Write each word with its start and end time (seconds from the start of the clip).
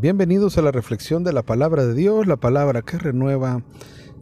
Bienvenidos 0.00 0.56
a 0.56 0.62
la 0.62 0.70
reflexión 0.70 1.24
de 1.24 1.32
la 1.32 1.42
palabra 1.42 1.84
de 1.84 1.92
Dios, 1.92 2.28
la 2.28 2.36
palabra 2.36 2.82
que 2.82 2.98
renueva. 2.98 3.64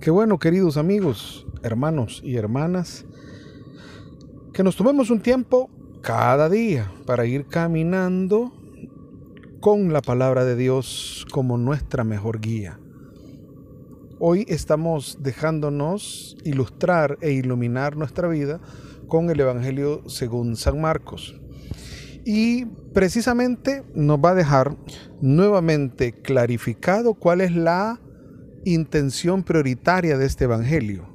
Qué 0.00 0.10
bueno, 0.10 0.38
queridos 0.38 0.78
amigos, 0.78 1.46
hermanos 1.62 2.22
y 2.24 2.36
hermanas, 2.36 3.04
que 4.54 4.62
nos 4.62 4.76
tomemos 4.76 5.10
un 5.10 5.20
tiempo 5.20 5.68
cada 6.00 6.48
día 6.48 6.90
para 7.04 7.26
ir 7.26 7.44
caminando 7.48 8.54
con 9.60 9.92
la 9.92 10.00
palabra 10.00 10.46
de 10.46 10.56
Dios 10.56 11.26
como 11.30 11.58
nuestra 11.58 12.04
mejor 12.04 12.40
guía. 12.40 12.80
Hoy 14.18 14.46
estamos 14.48 15.18
dejándonos 15.20 16.38
ilustrar 16.42 17.18
e 17.20 17.32
iluminar 17.32 17.98
nuestra 17.98 18.28
vida 18.28 18.60
con 19.08 19.28
el 19.28 19.40
Evangelio 19.40 20.08
según 20.08 20.56
San 20.56 20.80
Marcos. 20.80 21.38
Y 22.28 22.64
precisamente 22.92 23.84
nos 23.94 24.18
va 24.18 24.30
a 24.30 24.34
dejar 24.34 24.76
nuevamente 25.20 26.10
clarificado 26.10 27.14
cuál 27.14 27.40
es 27.40 27.54
la 27.54 28.00
intención 28.64 29.44
prioritaria 29.44 30.18
de 30.18 30.26
este 30.26 30.42
Evangelio. 30.42 31.06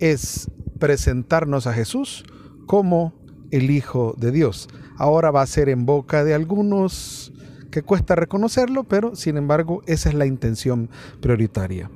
Es 0.00 0.50
presentarnos 0.80 1.68
a 1.68 1.72
Jesús 1.72 2.24
como 2.66 3.14
el 3.52 3.70
Hijo 3.70 4.16
de 4.18 4.32
Dios. 4.32 4.68
Ahora 4.96 5.30
va 5.30 5.42
a 5.42 5.46
ser 5.46 5.68
en 5.68 5.86
boca 5.86 6.24
de 6.24 6.34
algunos 6.34 7.32
que 7.70 7.82
cuesta 7.82 8.16
reconocerlo, 8.16 8.82
pero 8.82 9.14
sin 9.14 9.36
embargo 9.36 9.82
esa 9.86 10.08
es 10.08 10.16
la 10.16 10.26
intención 10.26 10.90
prioritaria. 11.20 11.88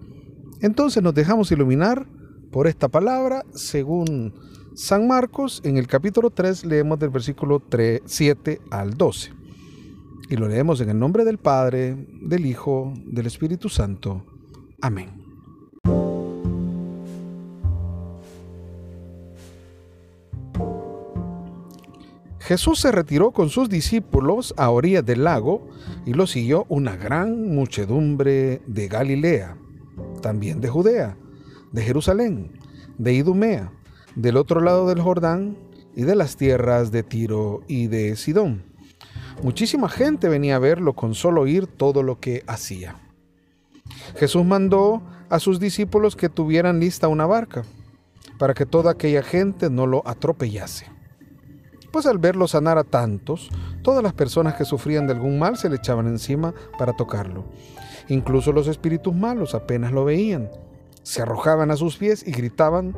Entonces 0.61 1.03
nos 1.03 1.15
dejamos 1.15 1.51
iluminar 1.51 2.07
por 2.53 2.69
esta 2.69 2.87
palabra 2.87 3.45
según 3.55 4.35
San 4.75 5.07
Marcos, 5.07 5.61
en 5.65 5.77
el 5.77 5.87
capítulo 5.87 6.31
3, 6.31 6.65
leemos 6.65 6.99
del 6.99 7.11
versículo 7.11 7.61
3, 7.61 8.01
7 8.07 8.59
al 8.71 8.97
12. 8.97 9.31
Y 10.31 10.37
lo 10.37 10.49
leemos 10.49 10.81
en 10.81 10.89
el 10.89 10.99
nombre 10.99 11.27
del 11.27 11.37
Padre, 11.37 11.95
del 12.23 12.47
Hijo, 12.47 12.95
del 13.05 13.27
Espíritu 13.27 13.69
Santo. 13.69 14.25
Amén. 14.81 15.11
Jesús 22.41 22.81
se 22.81 22.91
retiró 22.91 23.31
con 23.33 23.51
sus 23.51 23.69
discípulos 23.69 24.55
a 24.57 24.71
orillas 24.71 25.05
del 25.05 25.25
lago 25.25 25.69
y 26.07 26.15
lo 26.15 26.27
siguió 26.27 26.65
una 26.71 26.97
gran 26.97 27.55
muchedumbre 27.55 28.63
de 28.67 28.89
Galilea, 28.89 29.59
también 30.23 30.63
de 30.63 30.69
Judea, 30.69 31.19
de 31.73 31.83
Jerusalén, 31.83 32.53
de 32.97 33.13
Idumea 33.13 33.71
del 34.15 34.37
otro 34.37 34.61
lado 34.61 34.89
del 34.89 35.01
Jordán 35.01 35.57
y 35.95 36.03
de 36.03 36.15
las 36.15 36.37
tierras 36.37 36.91
de 36.91 37.03
Tiro 37.03 37.63
y 37.69 37.87
de 37.87 38.17
Sidón. 38.17 38.63
Muchísima 39.43 39.89
gente 39.89 40.29
venía 40.29 40.57
a 40.57 40.61
verlo 40.61 40.95
con 40.95 41.15
solo 41.15 41.43
oír 41.43 41.67
todo 41.67 42.03
lo 42.03 42.21
que 42.21 42.45
hacía. 42.47 42.97
Jesús 44.17 44.45
mandó 44.45 45.03
a 45.29 45.39
sus 45.39 45.59
discípulos 45.59 46.17
que 46.17 46.29
tuvieran 46.29 46.81
lista 46.81 47.09
una 47.09 47.27
barca, 47.27 47.65
para 48.39 48.55
que 48.55 48.67
toda 48.67 48.93
aquella 48.93 49.23
gente 49.23 49.71
no 49.71 49.87
lo 49.87 50.03
atropellase. 50.07 50.87
Pues 51.91 52.07
al 52.07 52.19
verlo 52.19 52.49
sanar 52.49 52.79
a 52.79 52.85
tantos, 52.85 53.51
todas 53.83 54.03
las 54.03 54.15
personas 54.15 54.55
que 54.55 54.65
sufrían 54.65 55.07
de 55.07 55.13
algún 55.13 55.39
mal 55.39 55.57
se 55.57 55.69
le 55.69 55.77
echaban 55.77 56.07
encima 56.07 56.55
para 56.79 56.95
tocarlo. 56.95 57.45
Incluso 58.09 58.53
los 58.53 58.67
espíritus 58.67 59.15
malos 59.15 59.55
apenas 59.55 59.93
lo 59.93 60.05
veían, 60.05 60.51
se 61.03 61.23
arrojaban 61.23 61.71
a 61.71 61.77
sus 61.77 61.97
pies 61.97 62.27
y 62.27 62.33
gritaban, 62.33 62.97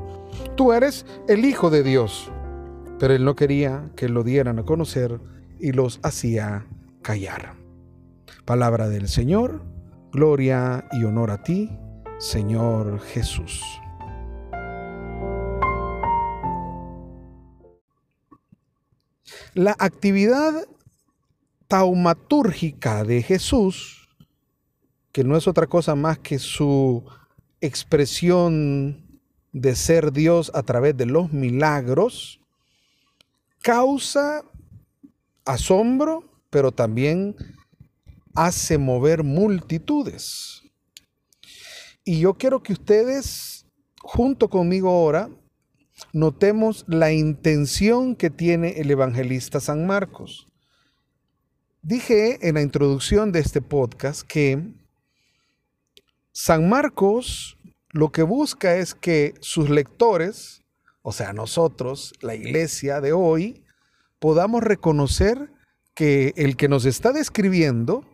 Tú 0.57 0.73
eres 0.73 1.07
el 1.29 1.45
Hijo 1.45 1.71
de 1.71 1.83
Dios. 1.83 2.31
Pero 2.99 3.15
él 3.15 3.25
no 3.25 3.35
quería 3.35 3.91
que 3.97 4.09
lo 4.09 4.23
dieran 4.23 4.59
a 4.59 4.65
conocer 4.65 5.21
y 5.59 5.73
los 5.73 6.01
hacía 6.03 6.67
callar. 7.03 7.55
Palabra 8.45 8.89
del 8.89 9.09
Señor, 9.09 9.63
gloria 10.13 10.87
y 10.93 11.05
honor 11.05 11.31
a 11.31 11.43
ti, 11.43 11.71
Señor 12.19 13.01
Jesús. 13.01 13.63
La 19.55 19.75
actividad 19.79 20.67
taumatúrgica 21.69 23.05
de 23.05 23.23
Jesús, 23.23 24.09
que 25.13 25.25
no 25.25 25.37
es 25.37 25.47
otra 25.47 25.67
cosa 25.67 25.95
más 25.95 26.19
que 26.19 26.39
su 26.39 27.05
expresión 27.61 29.04
de 29.55 29.77
ser 29.77 30.13
Dios 30.13 30.51
a 30.53 30.65
través 30.65 30.97
de 30.97 31.07
los 31.07 31.33
milagros, 31.33 32.41
causa 33.63 34.45
asombro, 35.45 36.25
pero 36.51 36.73
también 36.73 37.37
hace 38.35 38.79
mover 38.79 39.23
multitudes. 39.23 40.63
Y 42.05 42.19
yo 42.19 42.35
quiero 42.35 42.65
que 42.65 42.73
ustedes, 42.73 43.65
junto 44.01 44.51
conmigo 44.51 44.91
ahora, 44.91 45.31
notemos 46.13 46.85
la 46.89 47.13
intención 47.13 48.17
que 48.17 48.31
tiene 48.31 48.81
el 48.81 48.91
evangelista 48.91 49.61
San 49.61 49.87
Marcos. 49.87 50.49
Dije 51.81 52.49
en 52.49 52.57
la 52.57 52.63
introducción 52.63 53.31
de 53.31 53.39
este 53.39 53.63
podcast 53.63 54.23
que 54.23 54.61
San 56.33 56.69
Marcos 56.69 57.54
lo 57.95 58.11
que 58.11 58.25
busca 58.25 58.75
es 58.75 58.93
que 58.97 59.35
sus 59.39 59.71
lectores, 59.71 60.65
o 61.03 61.13
sea, 61.13 61.33
nosotros, 61.33 62.13
la 62.21 62.35
iglesia 62.35 63.01
de 63.01 63.13
hoy, 63.13 63.63
podamos 64.19 64.65
reconocer 64.65 65.53
que 65.95 66.33
el 66.37 66.57
que 66.57 66.69
nos 66.69 66.87
está 66.87 67.13
describiendo, 67.13 68.05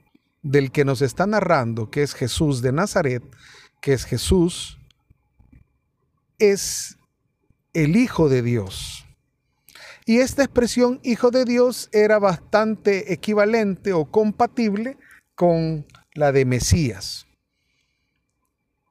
del 0.42 0.70
que 0.70 0.84
nos 0.84 1.00
está 1.00 1.26
narrando, 1.26 1.90
que 1.90 2.02
es 2.02 2.12
Jesús 2.12 2.60
de 2.60 2.72
Nazaret, 2.72 3.22
que 3.80 3.94
es 3.94 4.04
Jesús, 4.04 4.78
es 6.38 6.98
el 7.72 7.96
Hijo 7.96 8.28
de 8.28 8.42
Dios. 8.42 9.06
Y 10.04 10.18
esta 10.18 10.44
expresión 10.44 11.00
Hijo 11.04 11.30
de 11.30 11.46
Dios 11.46 11.88
era 11.92 12.18
bastante 12.18 13.14
equivalente 13.14 13.94
o 13.94 14.10
compatible 14.10 14.98
con 15.34 15.86
la 16.12 16.32
de 16.32 16.44
Mesías 16.44 17.26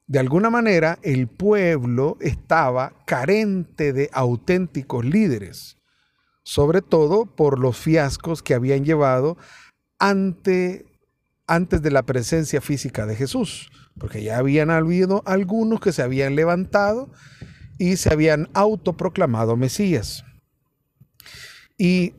de 0.09 0.18
alguna 0.18 0.50
manera 0.50 0.97
el 1.03 1.28
pueblo 1.28 2.18
estaba 2.20 2.94
carente 3.06 3.94
de 3.94 4.09
auténticos 4.12 5.06
líderes, 5.06 5.78
sobre 6.44 6.81
todo 6.81 7.28
por 7.28 7.59
los 7.59 7.78
fiascos 7.78 8.42
que 8.42 8.56
habían 8.56 8.84
llevado 8.84 9.38
ante, 10.00 10.88
antes 11.46 11.84
de 11.84 11.92
la 11.92 12.02
presencia 12.02 12.59
física 12.59 13.06
de 13.06 13.16
Jesús, 13.16 13.70
porque 14.00 14.24
ya 14.24 14.40
habían 14.40 14.72
habido 14.72 15.22
algunos 15.28 15.80
que 15.80 15.92
se 15.92 16.02
habían 16.02 16.36
levantado 16.36 17.12
y 17.78 17.97
se 17.97 18.12
habían 18.12 18.50
autoproclamado 18.56 19.58
Mesías. 19.58 20.26
Y 21.78 22.16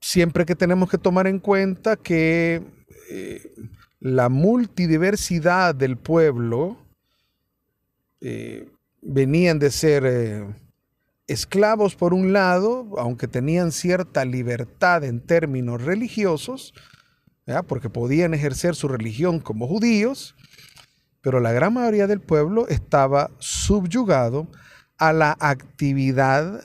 siempre 0.00 0.46
que 0.46 0.56
tenemos 0.56 0.88
que 0.88 0.96
tomar 0.96 1.26
en 1.26 1.40
cuenta 1.40 1.96
que 1.96 2.62
eh, 3.10 3.52
la 4.00 4.30
multidiversidad 4.30 5.74
del 5.74 5.98
pueblo, 5.98 6.81
eh, 8.22 8.68
venían 9.00 9.58
de 9.58 9.70
ser 9.70 10.04
eh, 10.06 10.46
esclavos 11.26 11.96
por 11.96 12.14
un 12.14 12.32
lado, 12.32 12.88
aunque 12.98 13.26
tenían 13.26 13.72
cierta 13.72 14.24
libertad 14.24 15.04
en 15.04 15.20
términos 15.20 15.82
religiosos, 15.82 16.72
porque 17.66 17.90
podían 17.90 18.34
ejercer 18.34 18.76
su 18.76 18.86
religión 18.86 19.40
como 19.40 19.66
judíos, 19.66 20.36
pero 21.20 21.40
la 21.40 21.52
gran 21.52 21.74
mayoría 21.74 22.06
del 22.06 22.20
pueblo 22.20 22.68
estaba 22.68 23.30
subyugado 23.40 24.46
a 24.96 25.12
la 25.12 25.36
actividad 25.40 26.62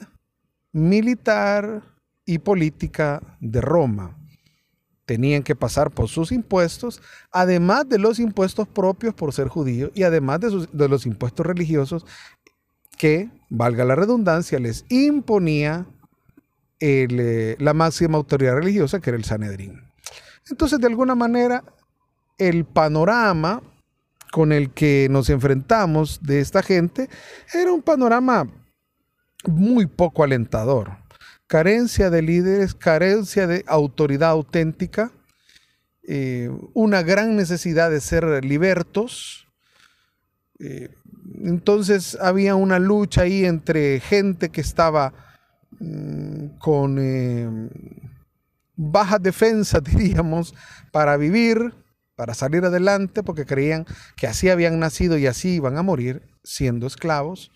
militar 0.72 1.82
y 2.26 2.38
política 2.38 3.22
de 3.40 3.62
Roma 3.62 4.17
tenían 5.08 5.42
que 5.42 5.56
pasar 5.56 5.90
por 5.90 6.10
sus 6.10 6.34
impuestos, 6.34 7.02
además 7.32 7.88
de 7.88 7.98
los 7.98 8.20
impuestos 8.20 8.68
propios 8.68 9.16
por 9.16 9.34
ser 9.34 9.48
judíos 9.48 9.90
y 9.96 10.04
además 10.04 10.42
de, 10.42 10.88
los 10.90 11.06
impuestos 11.06 11.46
religiosos 11.46 12.06
que, 12.98 13.30
valga 13.50 13.86
la 13.86 13.96
redundancia, 13.96 14.60
les 14.60 14.84
imponía 14.90 15.88
eh, 16.82 17.56
la 17.58 17.74
máxima 17.74 18.18
autoridad 18.18 18.56
religiosa, 18.56 19.00
que 19.00 19.12
era 19.12 19.18
el 19.18 19.24
Sanedrín. 19.24 19.82
Entonces, 20.50 20.78
de 20.78 20.88
alguna 20.88 21.16
manera, 21.16 21.64
el 22.38 22.66
panorama 22.66 23.64
con 24.34 24.52
el 24.52 24.72
que 24.72 25.08
nos 25.10 25.30
enfrentamos 25.30 26.20
de 26.22 26.42
esta 26.42 26.62
gente 26.62 27.10
era 27.54 27.72
un 27.72 27.82
panorama 27.82 28.50
muy 29.46 29.86
poco 29.86 30.26
alentador 30.26 31.07
carencia 31.48 32.10
de 32.10 32.22
líderes, 32.22 32.74
carencia 32.74 33.48
de 33.48 33.64
autoridad 33.68 34.30
auténtica, 34.30 35.12
eh, 36.04 36.50
una 36.74 37.02
gran 37.04 37.36
necesidad 37.36 37.90
de 37.90 38.02
ser 38.02 38.46
libertos. 38.46 39.48
Eh, 40.60 40.90
entonces 41.44 42.18
había 42.22 42.56
una 42.56 42.80
lucha 42.80 43.22
ahí 43.24 43.46
entre 43.46 44.00
gente 44.00 44.50
que 44.50 44.62
estaba 44.62 45.14
mm, 45.80 46.58
con 46.60 46.98
eh, 47.00 47.70
baja 48.76 49.20
defensa, 49.20 49.80
diríamos, 49.82 50.54
para 50.92 51.18
vivir 51.18 51.74
para 52.18 52.34
salir 52.34 52.66
adelante 52.66 53.22
porque 53.22 53.46
creían 53.46 53.86
que 54.18 54.26
así 54.26 54.50
habían 54.50 54.80
nacido 54.80 55.20
y 55.20 55.28
así 55.28 55.50
iban 55.50 55.78
a 55.78 55.84
morir 55.84 56.24
siendo 56.44 56.88
esclavos, 56.88 57.52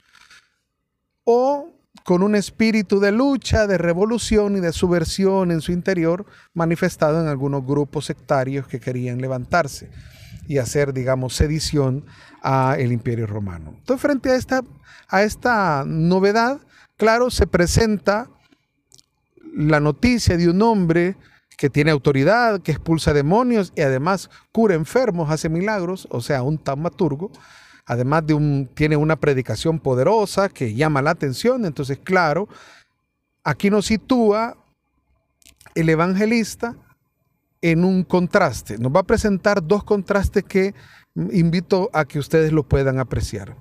o 1.23 1.73
con 2.03 2.23
un 2.23 2.35
espíritu 2.35 2.99
de 2.99 3.11
lucha, 3.11 3.67
de 3.67 3.77
revolución 3.77 4.57
y 4.57 4.59
de 4.59 4.73
subversión 4.73 5.51
en 5.51 5.61
su 5.61 5.71
interior 5.71 6.25
manifestado 6.53 7.21
en 7.21 7.27
algunos 7.27 7.65
grupos 7.65 8.05
sectarios 8.05 8.67
que 8.67 8.79
querían 8.79 9.21
levantarse 9.21 9.89
y 10.47 10.57
hacer, 10.57 10.93
digamos, 10.93 11.35
sedición 11.35 12.05
a 12.41 12.75
el 12.79 12.91
imperio 12.91 13.27
romano. 13.27 13.75
Entonces, 13.77 14.01
frente 14.01 14.31
a 14.31 14.35
esta, 14.35 14.63
a 15.07 15.23
esta 15.23 15.83
novedad, 15.85 16.59
claro, 16.97 17.29
se 17.29 17.47
presenta 17.47 18.29
la 19.53 19.79
noticia 19.79 20.37
de 20.37 20.49
un 20.49 20.61
hombre 20.61 21.17
que 21.57 21.69
tiene 21.69 21.91
autoridad, 21.91 22.61
que 22.61 22.71
expulsa 22.71 23.13
demonios 23.13 23.71
y 23.75 23.81
además 23.81 24.29
cura 24.51 24.73
enfermos, 24.73 25.29
hace 25.29 25.47
milagros, 25.47 26.07
o 26.09 26.21
sea, 26.21 26.41
un 26.41 26.57
taumaturgo. 26.57 27.31
Además 27.91 28.25
de 28.25 28.33
un, 28.33 28.69
tiene 28.73 28.95
una 28.95 29.17
predicación 29.17 29.77
poderosa 29.77 30.47
que 30.47 30.73
llama 30.73 31.01
la 31.01 31.11
atención. 31.11 31.65
Entonces, 31.65 31.99
claro, 32.01 32.47
aquí 33.43 33.69
nos 33.69 33.87
sitúa 33.87 34.55
el 35.75 35.89
evangelista 35.89 36.77
en 37.59 37.83
un 37.83 38.05
contraste. 38.05 38.77
Nos 38.77 38.93
va 38.95 39.01
a 39.01 39.03
presentar 39.03 39.61
dos 39.61 39.83
contrastes 39.83 40.45
que 40.45 40.73
invito 41.33 41.89
a 41.91 42.05
que 42.05 42.17
ustedes 42.17 42.53
lo 42.53 42.63
puedan 42.63 42.97
apreciar. 42.97 43.57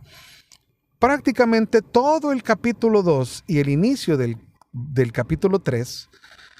Prácticamente 1.01 1.83
todo 1.83 2.31
el 2.31 2.45
capítulo 2.45 3.03
2 3.03 3.43
y 3.49 3.59
el 3.59 3.69
inicio 3.69 4.17
del, 4.17 4.37
del 4.71 5.11
capítulo 5.11 5.59
3 5.59 6.09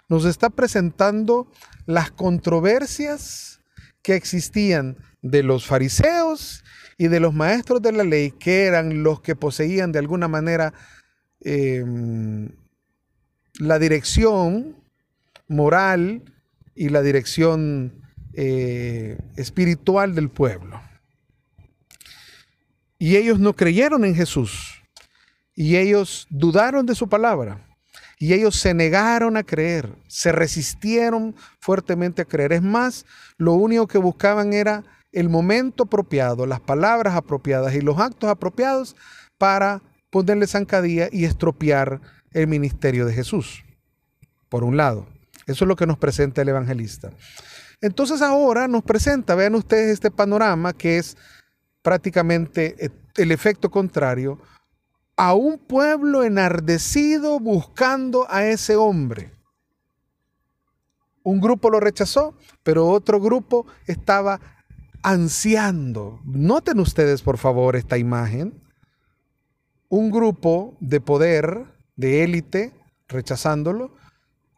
nos 0.09 0.25
está 0.25 0.51
presentando 0.51 1.47
las 1.87 2.11
controversias 2.11 3.61
que 4.03 4.17
existían 4.17 4.97
de 5.23 5.45
los 5.45 5.67
fariseos 5.67 6.65
y 7.01 7.09
de 7.09 7.19
los 7.19 7.33
maestros 7.33 7.81
de 7.81 7.93
la 7.93 8.05
ley, 8.05 8.31
que 8.33 8.65
eran 8.65 9.03
los 9.03 9.23
que 9.23 9.35
poseían 9.35 9.91
de 9.91 9.99
alguna 9.99 10.29
manera 10.29 10.75
em, 11.41 12.51
la 13.59 13.79
dirección 13.79 14.77
moral 15.49 16.23
y 16.75 16.91
la 16.91 17.01
dirección 17.01 18.05
eh, 18.35 19.17
espiritual 19.37 20.15
del 20.15 20.29
pueblo. 20.29 20.79
Y 22.99 23.17
ellos 23.17 23.39
no 23.39 23.57
creyeron 23.57 24.05
en 24.05 24.15
Jesús. 24.15 24.83
Y 25.55 25.79
ellos 25.79 26.27
dudaron 26.29 26.85
de 26.85 26.95
su 26.95 27.09
palabra. 27.09 27.67
Y 28.19 28.35
ellos 28.35 28.57
se 28.57 28.75
negaron 28.75 29.39
a 29.39 29.43
creer, 29.43 29.89
se 30.07 30.33
resistieron 30.33 31.35
fuertemente 31.61 32.21
a 32.21 32.27
creer. 32.27 32.53
Es 32.53 32.63
más, 32.63 33.07
lo 33.39 33.55
único 33.55 33.89
que 33.89 33.97
buscaban 33.97 34.53
era 34.53 34.85
el 35.13 35.29
momento 35.29 35.85
apropiado, 35.85 36.47
las 36.47 36.61
palabras 36.61 37.15
apropiadas 37.15 37.75
y 37.75 37.81
los 37.81 37.99
actos 37.99 38.31
apropiados 38.31 38.97
para 39.39 39.83
ponerle 40.11 40.47
zancadilla 40.47 41.09
y 41.11 41.25
estropear 41.25 42.01
el 42.33 42.47
ministerio 42.47 43.07
de 43.07 43.15
Jesús. 43.15 43.65
Por 44.49 44.65
un 44.65 44.77
lado. 44.77 45.07
Eso 45.47 45.65
es 45.65 45.69
lo 45.69 45.77
que 45.77 45.87
nos 45.87 45.99
presenta 45.99 46.43
el 46.43 46.49
evangelista. 46.49 47.11
Entonces 47.81 48.23
ahora 48.23 48.69
nos 48.69 48.83
presenta, 48.83 49.35
vean 49.35 49.55
ustedes 49.55 49.93
este 49.93 50.11
panorama 50.11 50.73
que 50.73 50.99
es 50.99 51.17
prácticamente 51.83 52.77
eh, 52.79 52.91
el 53.17 53.33
efecto 53.33 53.71
contrario, 53.71 54.39
a 55.17 55.35
un 55.35 55.59
pueblo 55.59 56.25
enardecido 56.25 57.39
buscando 57.41 58.27
a 58.31 58.45
ese 58.47 58.77
hombre. 58.77 59.33
Un 61.23 61.41
grupo 61.41 61.69
lo 61.69 61.81
rechazó, 61.81 62.35
pero 62.63 62.89
otro 62.89 63.21
grupo 63.21 63.67
estaba 63.87 64.41
ansiando. 65.03 66.21
Noten 66.25 66.81
ustedes, 66.81 67.23
por 67.23 67.39
favor, 67.39 67.77
esta 67.77 67.99
imagen. 67.99 68.63
Un 69.89 70.11
grupo 70.11 70.77
de 70.81 71.01
poder, 71.01 71.65
de 71.97 72.23
élite, 72.23 72.73
rechazándolo, 73.09 73.97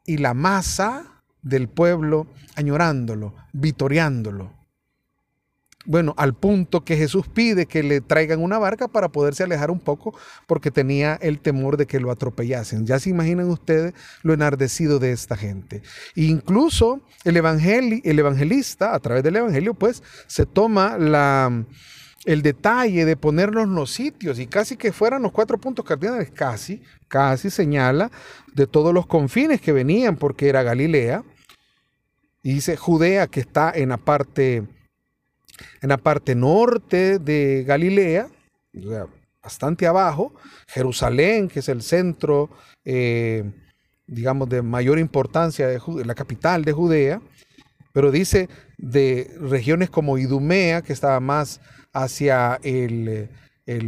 y 0.05 0.19
la 0.19 0.35
masa 0.35 1.23
del 1.43 1.69
pueblo 1.69 2.27
añorándolo, 2.57 3.35
vitoreándolo. 3.53 4.53
Bueno, 5.85 6.15
al 6.17 6.35
punto 6.35 6.85
que 6.85 6.97
Jesús 6.97 7.27
pide 7.27 7.67
que 7.67 7.83
le 7.83 8.01
traigan 8.01 8.41
una 8.41 8.59
barca 8.59 8.87
para 8.87 9.11
poderse 9.11 9.43
alejar 9.43 9.71
un 9.71 9.81
poco 9.81 10.17
porque 10.47 10.71
tenía 10.71 11.19
el 11.21 11.41
temor 11.41 11.77
de 11.77 11.87
que 11.87 11.99
lo 11.99 12.11
atropellasen. 12.11 12.87
Ya 12.87 13.01
se 13.01 13.11
imaginan 13.11 13.49
ustedes 13.49 13.93
lo 14.23 14.33
enardecido 14.33 14.99
de 14.99 15.13
esta 15.13 15.37
gente. 15.37 15.83
incluso 16.15 17.01
el, 17.25 17.37
el 17.37 18.19
evangelista, 18.19 18.95
a 18.95 19.01
través 19.01 19.23
del 19.25 19.37
evangelio, 19.37 19.75
pues 19.75 20.03
se 20.27 20.47
toma 20.47 20.99
la, 20.99 21.65
el 22.25 22.43
detalle 22.43 23.05
de 23.05 23.17
ponernos 23.17 23.69
los 23.69 23.91
sitios 23.91 24.39
y 24.39 24.47
casi 24.47 24.77
que 24.77 24.93
fueran 24.93 25.23
los 25.23 25.33
cuatro 25.33 25.59
puntos 25.59 25.85
cardinales, 25.85 26.31
casi, 26.31 26.83
casi 27.09 27.51
señala 27.51 28.11
de 28.55 28.67
todos 28.67 28.95
los 28.95 29.07
confines 29.07 29.61
que 29.61 29.73
venían 29.73 30.17
porque 30.17 30.49
era 30.49 30.63
Galilea. 30.63 31.25
Y 32.43 32.55
dice 32.55 32.77
Judea 32.77 33.27
que 33.27 33.41
está 33.41 33.73
en 33.75 33.91
la 33.91 33.99
parte, 33.99 34.67
en 35.81 35.89
la 35.89 35.99
parte 35.99 36.35
norte 36.35 37.19
de 37.19 37.65
Galilea, 37.67 38.29
bastante 39.43 39.87
abajo, 39.87 40.33
Jerusalén, 40.69 41.49
que 41.49 41.61
es 41.61 41.69
el 41.69 41.83
centro, 41.83 42.51
eh, 42.85 43.45
digamos, 44.07 44.49
de 44.49 44.63
mayor 44.63 44.99
importancia, 44.99 45.67
de 45.69 45.81
la 46.05 46.15
capital 46.15 46.65
de 46.65 46.73
Judea, 46.73 47.21
pero 47.93 48.11
dice 48.11 48.49
de 48.79 49.31
regiones 49.41 49.91
como 49.91 50.19
Idumea, 50.19 50.83
que 50.83 50.93
estaba 50.93 51.21
más 51.21 51.61
hacia 51.93 52.59
el, 52.63 53.29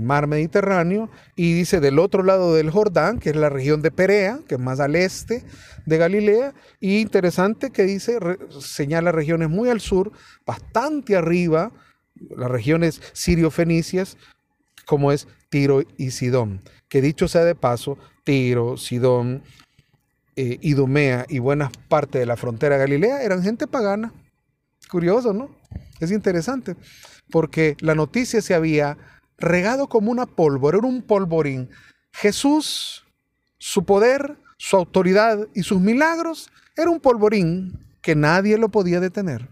mar 0.03 0.27
Mediterráneo, 0.27 1.11
y 1.37 1.53
dice 1.55 1.81
del 1.81 1.99
otro 1.99 2.23
lado 2.23 2.55
del 2.55 2.71
Jordán, 2.71 3.19
que 3.19 3.31
es 3.31 3.37
la 3.37 3.49
región 3.49 3.83
de 3.83 3.91
Perea, 3.91 4.41
que 4.49 4.55
es 4.55 4.61
más 4.61 4.81
al 4.81 4.97
este 4.97 5.45
de 5.87 5.99
Galilea, 5.99 6.55
y 6.81 7.01
interesante 7.01 7.71
que 7.71 7.85
dice, 7.85 8.19
señala 8.61 9.13
regiones 9.13 9.51
muy 9.51 9.69
al 9.69 9.81
sur, 9.81 10.13
bastante 10.47 11.17
arriba, 11.17 11.73
las 12.37 12.51
regiones 12.51 13.01
sirio-fenicias, 13.13 14.17
como 14.87 15.13
es 15.13 15.27
Tiro 15.49 15.83
y 15.97 16.11
Sidón, 16.11 16.63
que 16.89 17.01
dicho 17.01 17.29
sea 17.29 17.45
de 17.45 17.55
paso, 17.55 17.99
Tiro, 18.25 18.77
Sidón, 18.77 19.43
eh, 20.37 20.59
Idumea 20.63 21.27
y 21.29 21.39
buena 21.39 21.71
parte 21.89 22.19
de 22.19 22.27
la 22.27 22.37
frontera 22.37 22.75
de 22.75 22.81
Galilea 22.81 23.23
eran 23.23 23.43
gente 23.43 23.67
pagana. 23.67 24.13
Curioso, 24.91 25.33
¿no? 25.33 25.55
Es 26.01 26.11
interesante, 26.11 26.77
porque 27.31 27.77
la 27.81 27.95
noticia 27.95 28.43
se 28.43 28.55
había 28.55 28.99
regado 29.39 29.89
como 29.89 30.11
una 30.11 30.27
pólvora, 30.27 30.79
era 30.79 30.87
un 30.87 31.03
polvorín. 31.03 31.71
Jesús, 32.13 33.05
su 33.59 33.85
poder, 33.85 34.37
su 34.57 34.77
autoridad 34.77 35.49
y 35.55 35.63
sus 35.63 35.81
milagros, 35.81 36.51
era 36.77 36.91
un 36.91 37.01
polvorín 37.01 37.79
que 38.01 38.15
nadie 38.15 38.59
lo 38.59 38.69
podía 38.69 39.01
detener. 39.01 39.49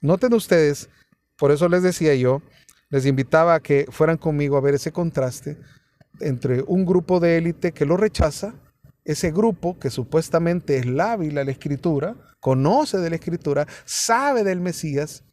Noten 0.00 0.34
ustedes, 0.34 0.88
por 1.36 1.50
eso 1.50 1.68
les 1.68 1.82
decía 1.82 2.14
yo, 2.14 2.42
les 2.90 3.06
invitaba 3.06 3.54
a 3.54 3.60
que 3.60 3.86
fueran 3.90 4.16
conmigo 4.16 4.56
a 4.56 4.60
ver 4.60 4.74
ese 4.74 4.92
contraste 4.92 5.58
entre 6.20 6.62
un 6.62 6.84
grupo 6.84 7.20
de 7.20 7.38
élite 7.38 7.72
que 7.72 7.84
lo 7.84 7.96
rechaza 7.96 8.54
ese 9.06 9.30
grupo 9.30 9.78
que 9.78 9.88
supuestamente 9.88 10.76
es 10.76 10.86
lábil 10.86 11.38
a 11.38 11.44
la 11.44 11.52
escritura, 11.52 12.16
conoce 12.40 12.98
de 12.98 13.08
la 13.08 13.16
escritura, 13.16 13.66
sabe 13.84 14.42
del 14.42 14.60
Mesías, 14.60 15.24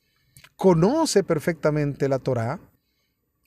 conoce 0.56 1.24
perfectamente 1.24 2.08
la 2.08 2.20
Torá, 2.20 2.60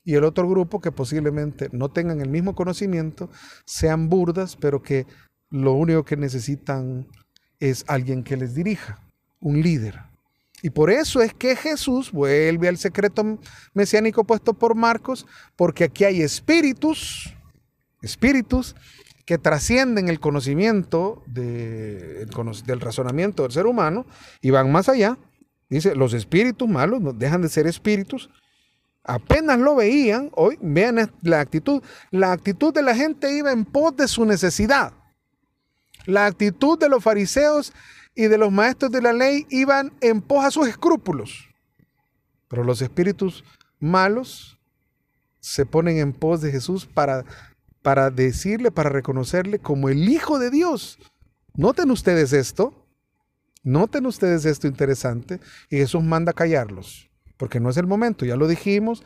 y 0.06 0.14
el 0.14 0.24
otro 0.24 0.48
grupo 0.48 0.80
que 0.80 0.92
posiblemente 0.92 1.68
no 1.72 1.90
tengan 1.90 2.20
el 2.20 2.30
mismo 2.30 2.54
conocimiento, 2.54 3.28
sean 3.64 4.08
burdas, 4.08 4.56
pero 4.56 4.80
que 4.80 5.04
lo 5.50 5.72
único 5.72 6.04
que 6.04 6.16
necesitan 6.16 7.08
es 7.58 7.84
alguien 7.88 8.22
que 8.22 8.36
les 8.36 8.54
dirija, 8.54 9.02
un 9.40 9.60
líder. 9.60 10.00
Y 10.62 10.70
por 10.70 10.90
eso 10.90 11.20
es 11.22 11.34
que 11.34 11.56
Jesús 11.56 12.12
vuelve 12.12 12.68
al 12.68 12.78
secreto 12.78 13.40
mesiánico 13.74 14.22
puesto 14.22 14.54
por 14.54 14.76
Marcos, 14.76 15.26
porque 15.56 15.82
aquí 15.82 16.04
hay 16.04 16.22
espíritus, 16.22 17.34
espíritus 18.00 18.76
que 19.24 19.38
trascienden 19.38 20.08
el 20.08 20.20
conocimiento 20.20 21.24
del 21.26 22.30
razonamiento 22.80 23.42
del 23.42 23.50
ser 23.50 23.66
humano 23.66 24.06
y 24.40 24.50
van 24.50 24.70
más 24.70 24.88
allá. 24.88 25.18
Dice, 25.68 25.96
los 25.96 26.14
espíritus 26.14 26.68
malos 26.68 27.00
dejan 27.18 27.42
de 27.42 27.48
ser 27.48 27.66
espíritus. 27.66 28.30
Apenas 29.06 29.58
lo 29.58 29.76
veían, 29.76 30.30
hoy 30.34 30.58
vean 30.60 31.12
la 31.22 31.40
actitud. 31.40 31.82
La 32.10 32.32
actitud 32.32 32.74
de 32.74 32.82
la 32.82 32.94
gente 32.94 33.36
iba 33.36 33.52
en 33.52 33.64
pos 33.64 33.96
de 33.96 34.08
su 34.08 34.24
necesidad. 34.24 34.92
La 36.06 36.26
actitud 36.26 36.78
de 36.78 36.88
los 36.88 37.02
fariseos 37.02 37.72
y 38.14 38.26
de 38.26 38.38
los 38.38 38.50
maestros 38.50 38.90
de 38.90 39.02
la 39.02 39.12
ley 39.12 39.46
iban 39.50 39.92
en 40.00 40.20
pos 40.20 40.44
a 40.44 40.50
sus 40.50 40.68
escrúpulos. 40.68 41.48
Pero 42.48 42.64
los 42.64 42.82
espíritus 42.82 43.44
malos 43.78 44.58
se 45.40 45.66
ponen 45.66 45.98
en 45.98 46.12
pos 46.12 46.40
de 46.40 46.50
Jesús 46.50 46.86
para 46.86 47.24
para 47.86 48.10
decirle, 48.10 48.72
para 48.72 48.90
reconocerle 48.90 49.60
como 49.60 49.88
el 49.88 50.08
Hijo 50.08 50.40
de 50.40 50.50
Dios. 50.50 50.98
Noten 51.54 51.92
ustedes 51.92 52.32
esto. 52.32 52.84
Noten 53.62 54.06
ustedes 54.06 54.44
esto 54.44 54.66
interesante 54.66 55.38
y 55.70 55.76
Jesús 55.76 56.02
manda 56.02 56.32
callarlos, 56.32 57.05
porque 57.36 57.60
no 57.60 57.70
es 57.70 57.76
el 57.76 57.86
momento, 57.86 58.24
ya 58.24 58.36
lo 58.36 58.48
dijimos. 58.48 59.02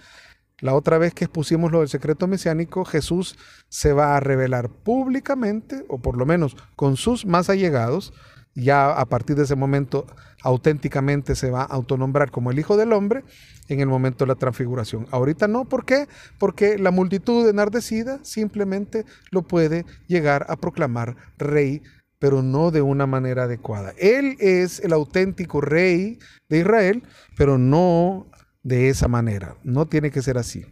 La 0.61 0.75
otra 0.75 0.99
vez 0.99 1.15
que 1.15 1.25
expusimos 1.25 1.73
lo 1.73 1.81
del 1.81 1.89
secreto 1.89 2.27
mesiánico, 2.27 2.85
Jesús 2.85 3.37
se 3.69 3.93
va 3.95 4.17
a 4.17 4.21
revelar 4.21 4.69
públicamente, 4.69 5.85
o 5.89 5.99
por 5.99 6.19
lo 6.19 6.27
menos 6.27 6.57
con 6.77 6.97
sus 6.97 7.25
más 7.25 7.49
allegados, 7.49 8.13
ya 8.55 8.91
a 8.91 9.07
partir 9.07 9.37
de 9.37 9.45
ese 9.45 9.57
momento 9.57 10.07
auténticamente 10.43 11.35
se 11.35 11.51
va 11.51 11.63
a 11.63 11.67
autonombrar 11.67 12.31
como 12.31 12.51
el 12.51 12.59
Hijo 12.59 12.77
del 12.77 12.93
Hombre 12.93 13.25
en 13.69 13.81
el 13.81 13.87
momento 13.87 14.25
de 14.25 14.29
la 14.29 14.35
transfiguración. 14.35 15.07
Ahorita 15.11 15.49
no, 15.49 15.67
¿por 15.67 15.85
qué? 15.85 16.09
Porque 16.39 16.79
la 16.79 16.91
multitud 16.91 17.49
enardecida 17.49 18.19
simplemente 18.23 19.05
lo 19.31 19.43
puede 19.43 19.87
llegar 20.09 20.47
a 20.49 20.57
proclamar 20.57 21.17
rey, 21.39 21.83
pero 22.21 22.43
no 22.43 22.71
de 22.71 22.83
una 22.83 23.07
manera 23.07 23.45
adecuada. 23.45 23.93
Él 23.99 24.37
es 24.39 24.79
el 24.79 24.93
auténtico 24.93 25.61
rey 25.61 26.21
de 26.49 26.59
Israel, 26.59 27.03
pero 27.37 27.59
no 27.59 28.31
de 28.62 28.91
esa 28.91 29.09
manera. 29.09 29.57
No 29.65 29.87
tiene 29.87 30.12
que 30.12 30.23
ser 30.23 30.39
así. 30.39 30.65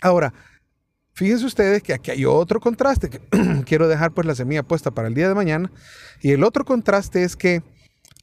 Ahora, 0.00 0.32
Fíjense 1.16 1.46
ustedes 1.46 1.80
que 1.80 1.94
aquí 1.94 2.10
hay 2.10 2.24
otro 2.24 2.58
contraste 2.58 3.08
que 3.08 3.20
quiero 3.66 3.86
dejar 3.86 4.12
pues 4.12 4.26
la 4.26 4.34
semilla 4.34 4.64
puesta 4.64 4.90
para 4.90 5.06
el 5.06 5.14
día 5.14 5.28
de 5.28 5.34
mañana. 5.36 5.70
Y 6.20 6.32
el 6.32 6.42
otro 6.42 6.64
contraste 6.64 7.22
es 7.22 7.36
que 7.36 7.62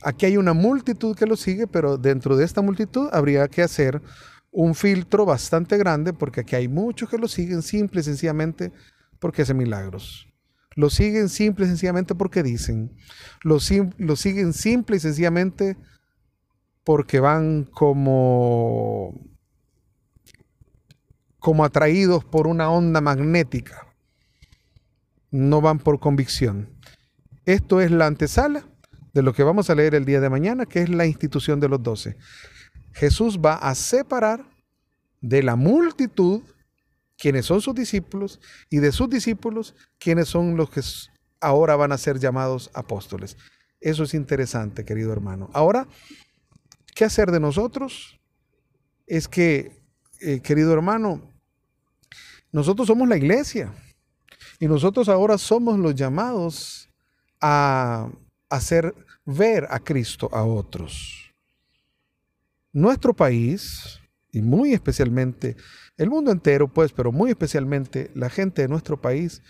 aquí 0.03 0.25
hay 0.25 0.36
una 0.36 0.51
multitud 0.51 1.15
que 1.15 1.25
lo 1.25 1.38
sigue, 1.38 1.67
pero 1.67 1.98
dentro 1.98 2.36
de 2.36 2.43
esta 2.43 2.62
multitud 2.62 3.07
habría 3.13 3.48
que 3.48 3.62
hacer 3.62 4.01
un 4.51 4.75
filtro 4.75 5.25
bastante 5.25 5.77
grande 5.77 6.12
porque 6.12 6.41
aquí 6.41 6.57
hay 6.57 6.67
muchos 6.67 7.10
que 7.10 7.17
lo 7.17 7.29
siguen 7.29 7.62
simple 7.62 8.01
y 8.01 8.03
sencillamente 8.03 8.74
porque 9.19 9.43
hacen 9.43 9.55
milagros. 9.55 10.27
Lo 10.75 10.89
siguen 10.89 11.29
simple 11.29 11.65
y 11.65 11.67
sencillamente 11.67 12.15
porque 12.15 12.43
dicen. 12.43 12.95
Lo, 13.43 13.57
lo 13.97 14.15
siguen 14.15 14.53
simple 14.53 14.97
y 14.97 14.99
sencillamente 14.99 15.77
porque 16.83 17.19
van 17.19 17.65
como 17.65 19.31
como 21.39 21.65
atraídos 21.65 22.23
por 22.23 22.45
una 22.45 22.69
onda 22.69 23.01
magnética. 23.01 23.87
No 25.31 25.59
van 25.59 25.79
por 25.79 25.99
convicción. 25.99 26.69
Esto 27.45 27.81
es 27.81 27.89
la 27.89 28.05
antesala 28.05 28.63
de 29.13 29.23
lo 29.23 29.33
que 29.33 29.43
vamos 29.43 29.69
a 29.69 29.75
leer 29.75 29.95
el 29.95 30.05
día 30.05 30.21
de 30.21 30.29
mañana, 30.29 30.67
que 30.67 30.83
es 30.83 30.89
la 30.89 31.07
institución 31.07 31.59
de 31.59 31.67
los 31.67 31.81
doce. 31.81 32.15
Jesús 32.93 33.39
va 33.43 33.55
a 33.55 33.73
separar 33.73 34.45
de 35.19 35.41
la 35.41 35.55
multitud 35.55 36.43
quienes 37.21 37.45
son 37.45 37.61
sus 37.61 37.75
discípulos 37.75 38.39
y 38.67 38.79
de 38.79 38.91
sus 38.91 39.07
discípulos 39.07 39.75
quienes 39.99 40.27
son 40.27 40.57
los 40.57 40.71
que 40.71 40.81
ahora 41.39 41.75
van 41.75 41.91
a 41.91 41.99
ser 41.99 42.17
llamados 42.17 42.71
apóstoles. 42.73 43.37
Eso 43.79 44.03
es 44.05 44.15
interesante, 44.15 44.83
querido 44.85 45.13
hermano. 45.13 45.47
Ahora, 45.53 45.87
¿qué 46.95 47.05
hacer 47.05 47.29
de 47.29 47.39
nosotros? 47.39 48.19
Es 49.05 49.27
que, 49.27 49.83
eh, 50.21 50.39
querido 50.39 50.73
hermano, 50.73 51.21
nosotros 52.51 52.87
somos 52.87 53.07
la 53.07 53.17
iglesia 53.17 53.71
y 54.59 54.67
nosotros 54.67 55.07
ahora 55.07 55.37
somos 55.37 55.77
los 55.77 55.93
llamados 55.93 56.89
a 57.39 58.09
hacer 58.49 58.95
ver 59.25 59.67
a 59.69 59.77
Cristo 59.79 60.27
a 60.33 60.43
otros. 60.43 61.31
Nuestro 62.73 63.13
país, 63.13 64.00
y 64.31 64.41
muy 64.41 64.73
especialmente 64.73 65.55
el 65.97 66.09
mundo 66.09 66.31
entero, 66.31 66.67
pues, 66.67 66.91
pero 66.91 67.11
muy 67.11 67.31
especialmente 67.31 68.11
la 68.15 68.29
gente 68.29 68.61
de 68.61 68.67
nuestro 68.67 69.00
país, 69.00 69.41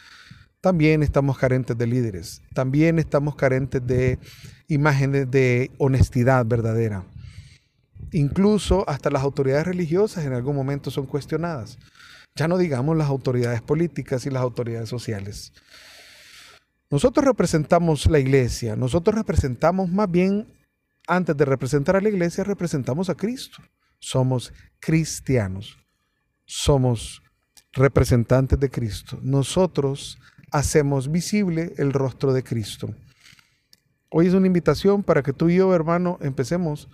también 0.60 1.02
estamos 1.02 1.38
carentes 1.38 1.78
de 1.78 1.88
líderes, 1.88 2.42
también 2.54 3.00
estamos 3.00 3.36
carentes 3.36 3.86
de 3.86 4.20
imágenes 4.68 5.30
de 5.30 5.72
honestidad 5.78 6.46
verdadera. 6.46 7.04
Incluso 8.12 8.88
hasta 8.90 9.10
las 9.10 9.24
autoridades 9.24 9.66
religiosas 9.66 10.26
en 10.26 10.34
algún 10.34 10.56
momento 10.56 10.92
son 10.92 11.06
cuestionadas. 11.06 11.78
Ya 12.36 12.48
no 12.48 12.58
digamos 12.58 12.96
las 12.98 13.08
autoridades 13.08 13.62
políticas 13.62 14.26
y 14.26 14.30
las 14.30 14.44
autoridades 14.44 14.90
sociales. 14.90 15.54
Nosotros 16.90 17.26
representamos 17.26 18.06
la 18.08 18.20
iglesia, 18.20 18.76
nosotros 18.76 19.16
representamos 19.16 19.90
más 19.90 20.12
bien, 20.12 20.54
antes 21.08 21.36
de 21.36 21.46
representar 21.46 21.96
a 21.96 22.02
la 22.02 22.10
iglesia, 22.10 22.44
representamos 22.44 23.10
a 23.10 23.16
Cristo. 23.16 23.62
Somos 24.02 24.52
cristianos, 24.82 25.78
somos 26.46 27.24
representantes 27.72 28.60
de 28.60 28.70
Cristo. 28.70 29.18
Nosotros 29.22 30.20
hacemos 30.52 31.10
visible 31.10 31.74
el 31.78 31.94
rostro 31.94 32.34
de 32.34 32.44
Cristo. 32.44 32.94
Hoy 34.10 34.28
es 34.28 34.34
una 34.34 34.48
invitación 34.48 35.04
para 35.04 35.24
que 35.24 35.32
tú 35.32 35.48
y 35.48 35.56
yo, 35.56 35.74
hermano, 35.74 36.18
empecemos 36.20 36.90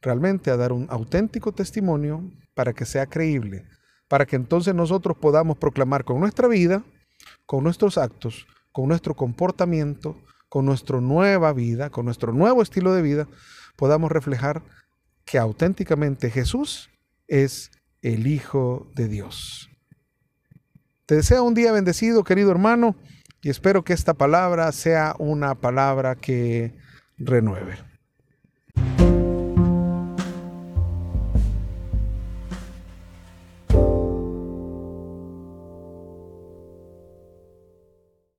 realmente 0.00 0.50
a 0.50 0.56
dar 0.56 0.72
un 0.72 0.86
auténtico 0.88 1.52
testimonio 1.52 2.30
para 2.54 2.72
que 2.72 2.86
sea 2.86 3.04
creíble 3.04 3.66
para 4.12 4.26
que 4.26 4.36
entonces 4.36 4.74
nosotros 4.74 5.16
podamos 5.16 5.56
proclamar 5.56 6.04
con 6.04 6.20
nuestra 6.20 6.46
vida, 6.46 6.82
con 7.46 7.64
nuestros 7.64 7.96
actos, 7.96 8.46
con 8.70 8.88
nuestro 8.88 9.14
comportamiento, 9.16 10.20
con 10.50 10.66
nuestra 10.66 11.00
nueva 11.00 11.54
vida, 11.54 11.88
con 11.88 12.04
nuestro 12.04 12.30
nuevo 12.34 12.60
estilo 12.60 12.92
de 12.92 13.00
vida, 13.00 13.26
podamos 13.74 14.12
reflejar 14.12 14.62
que 15.24 15.38
auténticamente 15.38 16.30
Jesús 16.30 16.90
es 17.28 17.70
el 18.02 18.26
Hijo 18.26 18.90
de 18.94 19.08
Dios. 19.08 19.70
Te 21.06 21.16
deseo 21.16 21.44
un 21.44 21.54
día 21.54 21.72
bendecido, 21.72 22.24
querido 22.24 22.50
hermano, 22.50 22.96
y 23.42 23.50
espero 23.50 23.84
que 23.84 23.92
esta 23.92 24.14
palabra 24.14 24.70
sea 24.72 25.14
una 25.18 25.54
palabra 25.54 26.14
que 26.14 26.74
renueve. 27.18 27.91